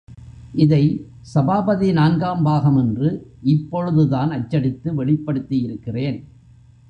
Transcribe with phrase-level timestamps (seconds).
[0.53, 0.83] இதை
[1.33, 3.09] சபாபதி நான்காம் பாகம் என்று
[3.41, 6.17] இப்பொழுதுதான் அச்சடித்து வெளிப்படுத்தியிருக்கிறேன்.